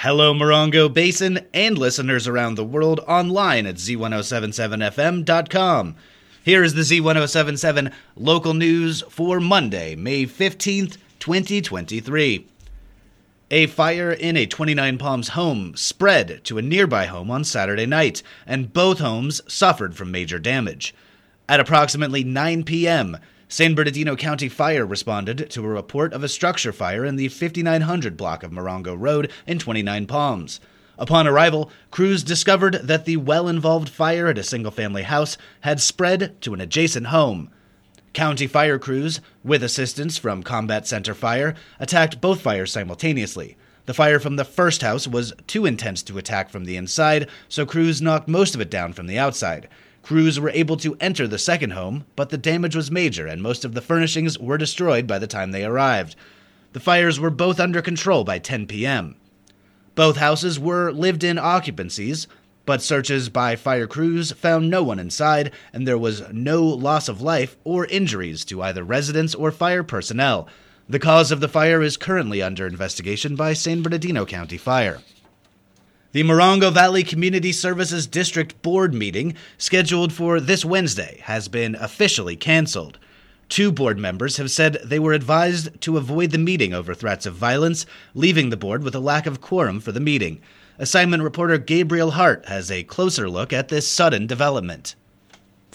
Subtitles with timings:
[0.00, 5.96] Hello, Morongo Basin and listeners around the world online at z1077fm.com.
[6.44, 12.46] Here is the Z1077 local news for Monday, May 15th, 2023.
[13.50, 18.22] A fire in a 29 Palms home spread to a nearby home on Saturday night,
[18.46, 20.94] and both homes suffered from major damage.
[21.48, 23.16] At approximately 9 p.m.,
[23.48, 28.16] San Bernardino County Fire responded to a report of a structure fire in the 5900
[28.16, 30.58] block of Morongo Road in 29 Palms.
[30.98, 35.80] Upon arrival, crews discovered that the well involved fire at a single family house had
[35.80, 37.48] spread to an adjacent home.
[38.12, 43.56] County fire crews, with assistance from Combat Center Fire, attacked both fires simultaneously.
[43.84, 47.64] The fire from the first house was too intense to attack from the inside, so
[47.64, 49.68] crews knocked most of it down from the outside.
[50.06, 53.64] Crews were able to enter the second home, but the damage was major and most
[53.64, 56.14] of the furnishings were destroyed by the time they arrived.
[56.74, 59.16] The fires were both under control by 10 p.m.
[59.96, 62.28] Both houses were lived in occupancies,
[62.66, 67.20] but searches by fire crews found no one inside, and there was no loss of
[67.20, 70.46] life or injuries to either residents or fire personnel.
[70.88, 75.00] The cause of the fire is currently under investigation by San Bernardino County Fire.
[76.16, 82.36] The Morongo Valley Community Services District Board meeting, scheduled for this Wednesday, has been officially
[82.36, 82.98] canceled.
[83.50, 87.34] Two board members have said they were advised to avoid the meeting over threats of
[87.34, 90.40] violence, leaving the board with a lack of quorum for the meeting.
[90.78, 94.94] Assignment reporter Gabriel Hart has a closer look at this sudden development.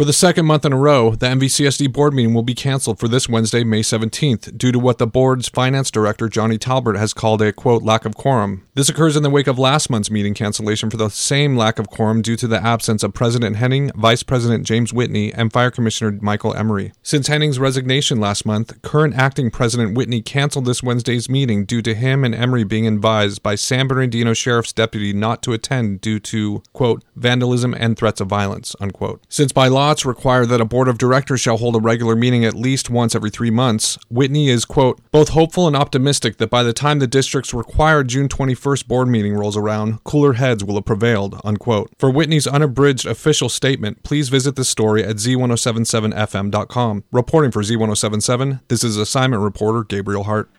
[0.00, 3.06] For the second month in a row, the MVCSD board meeting will be canceled for
[3.06, 7.42] this Wednesday, May 17th, due to what the board's finance director, Johnny Talbert, has called
[7.42, 8.66] a quote, lack of quorum.
[8.72, 11.90] This occurs in the wake of last month's meeting cancellation for the same lack of
[11.90, 16.18] quorum due to the absence of President Henning, Vice President James Whitney, and Fire Commissioner
[16.22, 16.92] Michael Emery.
[17.02, 21.94] Since Henning's resignation last month, current acting President Whitney canceled this Wednesday's meeting due to
[21.94, 26.62] him and Emery being advised by San Bernardino Sheriff's deputy not to attend due to,
[26.72, 29.22] quote, vandalism and threats of violence, unquote.
[29.28, 32.44] Since by law it's required that a board of directors shall hold a regular meeting
[32.44, 36.62] at least once every three months, Whitney is, quote, both hopeful and optimistic that by
[36.62, 40.84] the time the district's required June 21st board meeting rolls around, cooler heads will have
[40.84, 41.90] prevailed, unquote.
[41.98, 47.04] For Whitney's unabridged official statement, please visit the story at z1077fm.com.
[47.12, 50.50] Reporting for Z1077, this is assignment reporter Gabriel Hart.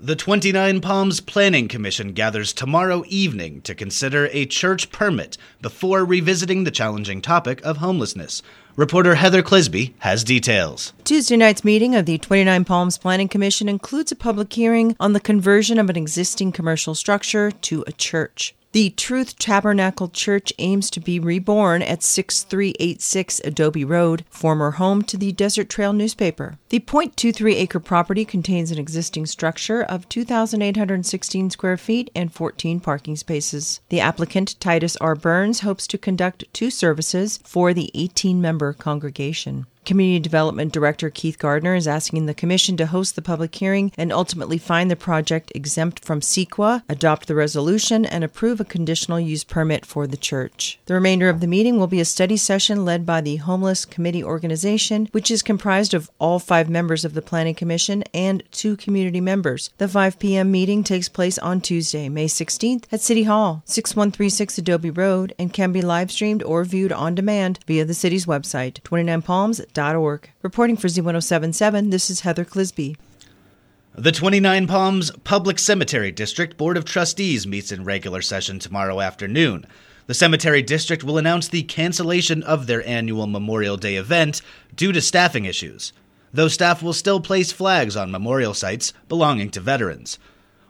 [0.00, 6.62] The 29 Palms Planning Commission gathers tomorrow evening to consider a church permit before revisiting
[6.62, 8.40] the challenging topic of homelessness.
[8.76, 10.92] Reporter Heather Clisby has details.
[11.02, 15.20] Tuesday night's meeting of the 29 Palms Planning Commission includes a public hearing on the
[15.20, 18.54] conversion of an existing commercial structure to a church.
[18.72, 25.16] The Truth Tabernacle Church aims to be reborn at 6386 Adobe Road, former home to
[25.16, 26.58] the Desert Trail newspaper.
[26.68, 33.16] The 0.23 acre property contains an existing structure of 2,816 square feet and 14 parking
[33.16, 33.80] spaces.
[33.88, 35.14] The applicant, Titus R.
[35.14, 39.64] Burns, hopes to conduct two services for the 18 member congregation.
[39.88, 44.12] Community Development Director Keith Gardner is asking the Commission to host the public hearing and
[44.12, 49.44] ultimately find the project exempt from CEQA, adopt the resolution, and approve a conditional use
[49.44, 50.78] permit for the church.
[50.84, 54.22] The remainder of the meeting will be a study session led by the Homeless Committee
[54.22, 59.22] Organization, which is comprised of all five members of the Planning Commission and two community
[59.22, 59.70] members.
[59.78, 60.50] The 5 p.m.
[60.50, 65.72] meeting takes place on Tuesday, May 16th at City Hall, 6136 Adobe Road, and can
[65.72, 69.77] be live streamed or viewed on demand via the city's website, 29palms.com
[70.42, 72.96] Reporting for Z1077, this is Heather Clisby.
[73.94, 79.64] The 29 Palms Public Cemetery District Board of Trustees meets in regular session tomorrow afternoon.
[80.08, 84.42] The Cemetery District will announce the cancellation of their annual Memorial Day event
[84.74, 85.92] due to staffing issues,
[86.32, 90.18] though staff will still place flags on memorial sites belonging to veterans.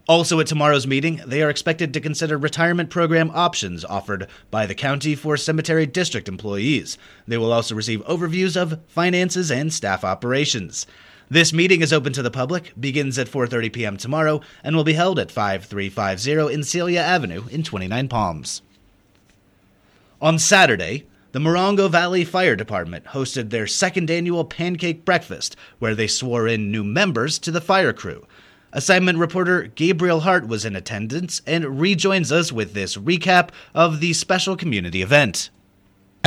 [0.09, 4.75] Also, at tomorrow's meeting, they are expected to consider retirement program options offered by the
[4.75, 6.97] county for cemetery district employees.
[7.27, 10.87] They will also receive overviews of finances and staff operations.
[11.29, 13.97] This meeting is open to the public, begins at 4:30 p.m.
[13.99, 18.63] tomorrow, and will be held at 5350 Encelia Avenue in 29 Palms.
[20.23, 26.07] On Saturday, the Morongo Valley Fire Department hosted their second annual pancake breakfast, where they
[26.07, 28.27] swore in new members to the fire crew.
[28.71, 34.13] Assignment reporter Gabriel Hart was in attendance and rejoins us with this recap of the
[34.13, 35.49] special community event.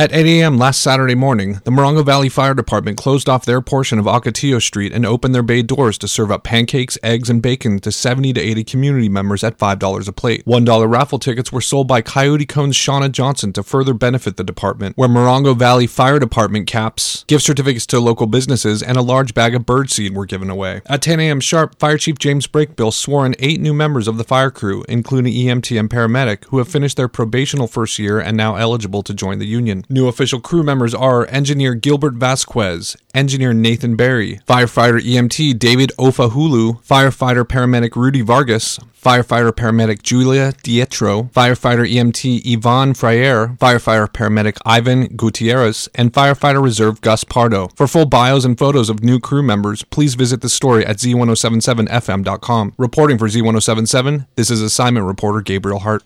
[0.02, 0.58] At 8 a.m.
[0.58, 4.92] last Saturday morning, the Morongo Valley Fire Department closed off their portion of Ocotillo Street
[4.92, 8.40] and opened their bay doors to serve up pancakes, eggs, and bacon to 70 to
[8.40, 10.44] 80 community members at $5 a plate.
[10.44, 14.96] $1 raffle tickets were sold by Coyote Cone's Shauna Johnson to further benefit the department,
[14.96, 19.54] where Morongo Valley Fire Department caps, gift certificates to local businesses, and a large bag
[19.54, 20.80] of birdseed were given away.
[20.86, 21.38] At 10 a.m.
[21.38, 25.32] sharp, Fire Chief James Brakebill swore in eight new members of the fire crew, including
[25.32, 29.38] EMT and paramedic, who have finished their probational first year and now eligible to join
[29.38, 29.84] the union.
[29.92, 36.82] New official crew members are Engineer Gilbert Vasquez, Engineer Nathan Barry, Firefighter EMT David Ofahulu,
[36.82, 45.08] Firefighter Paramedic Rudy Vargas, Firefighter Paramedic Julia Dietro, Firefighter EMT Yvonne Frere, Firefighter Paramedic Ivan
[45.08, 47.68] Gutierrez, and Firefighter Reserve Gus Pardo.
[47.76, 52.72] For full bios and photos of new crew members, please visit the story at z1077fm.com.
[52.78, 56.02] Reporting for Z1077, this is assignment reporter Gabriel Hart.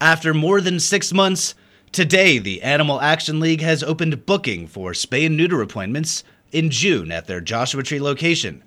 [0.00, 1.56] After more than six months,
[1.94, 7.12] today the Animal Action League has opened booking for spay and neuter appointments in June
[7.12, 8.64] at their Joshua Tree location.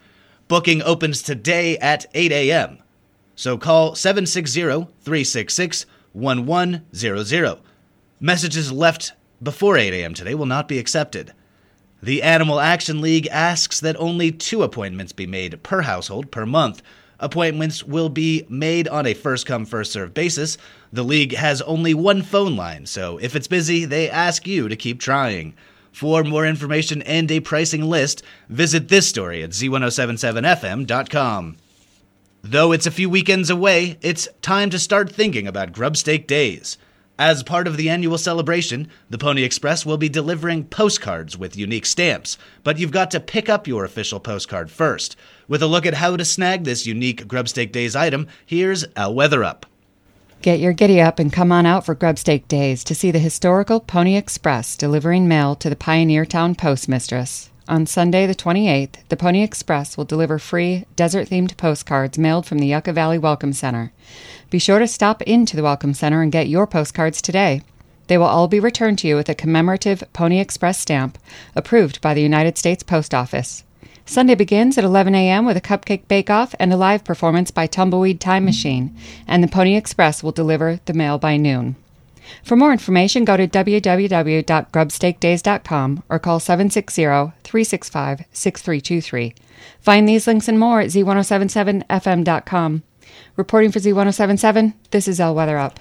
[0.48, 2.78] Booking opens today at 8 a.m.
[3.36, 7.60] So call 760 366 1100.
[8.22, 9.12] Messages left
[9.44, 10.14] before 8 a.m.
[10.14, 11.34] today will not be accepted.
[12.02, 16.82] The Animal Action League asks that only two appointments be made per household per month.
[17.19, 20.58] Appointments will be made on a first come, first served basis.
[20.94, 24.75] The league has only one phone line, so if it's busy, they ask you to
[24.75, 25.56] keep trying.
[25.92, 31.58] For more information and a pricing list, visit this story at z1077fm.com.
[32.44, 36.78] Though it's a few weekends away, it's time to start thinking about Grubstake Days.
[37.19, 41.88] As part of the annual celebration, the Pony Express will be delivering postcards with unique
[41.88, 45.16] stamps, but you've got to pick up your official postcard first.
[45.48, 49.64] With a look at how to snag this unique Grubstake Days item, here's Al Weatherup.
[50.44, 53.80] Get your giddy up and come on out for Grubstake Days to see the historical
[53.80, 57.50] Pony Express delivering mail to the Pioneertown postmistress.
[57.69, 62.60] On Sunday, the 28th, the Pony Express will deliver free desert themed postcards mailed from
[62.60, 63.92] the Yucca Valley Welcome Center.
[64.50, 67.62] Be sure to stop into the Welcome Center and get your postcards today.
[68.08, 71.18] They will all be returned to you with a commemorative Pony Express stamp
[71.58, 73.66] approved by the United States Post Office.
[74.06, 75.46] Sunday begins at 11 a.m.
[75.46, 78.96] with a cupcake bake off and a live performance by Tumbleweed Time Machine,
[79.28, 81.75] and the Pony Express will deliver the mail by noon.
[82.44, 89.36] For more information, go to www.grubstakedays.com or call 760 365 6323.
[89.80, 92.84] Find these links and more at z1077fm.com.
[93.36, 95.78] Reporting for Z1077, this is Al Weatherup.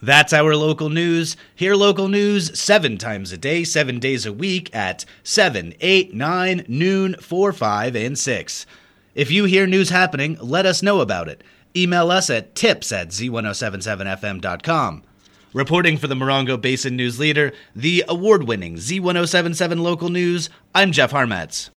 [0.00, 1.36] That's our local news.
[1.54, 6.64] Hear local news seven times a day, seven days a week at 7, 8, 9,
[6.66, 8.66] noon, 4, 5, and 6.
[9.14, 11.44] If you hear news happening, let us know about it.
[11.76, 15.02] Email us at tips at z1077fm.com.
[15.54, 21.10] Reporting for the Morongo Basin News Leader, the award winning Z1077 Local News, I'm Jeff
[21.10, 21.71] Harmatz.